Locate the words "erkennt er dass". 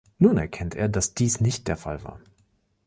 0.39-1.13